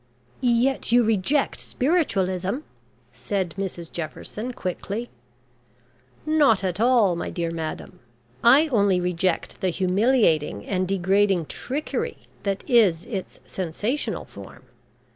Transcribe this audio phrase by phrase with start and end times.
[0.39, 2.57] "Yet you reject spiritualism,"
[3.13, 5.11] said Mrs Jefferson quickly.
[6.25, 7.99] "Not at all, my dear madam.
[8.43, 14.63] I only reject the humiliating and degrading trickery that is its sensational form.